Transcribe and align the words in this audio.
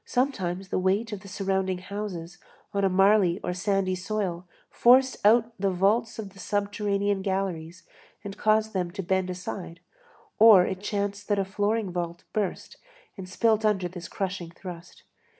Sometimes 0.03 0.69
the 0.69 0.79
weight 0.79 1.11
of 1.13 1.19
the 1.19 1.27
surrounding 1.27 1.77
houses 1.77 2.39
on 2.73 2.83
a 2.83 2.89
marly 2.89 3.39
or 3.43 3.53
sandy 3.53 3.93
soil 3.93 4.47
forced 4.71 5.23
out 5.23 5.53
the 5.59 5.69
vaults 5.69 6.17
of 6.17 6.31
the 6.33 6.39
subterranean 6.39 7.21
galleries 7.21 7.83
and 8.23 8.35
caused 8.35 8.73
them 8.73 8.89
to 8.89 9.03
bend 9.03 9.29
aside, 9.29 9.79
or 10.39 10.65
it 10.65 10.81
chanced 10.81 11.27
that 11.27 11.37
a 11.37 11.45
flooring 11.45 11.91
vault 11.91 12.23
burst 12.33 12.77
and 13.15 13.29
split 13.29 13.63
under 13.63 13.87
this 13.87 14.07
crushing 14.07 14.49
thrust. 14.49 15.03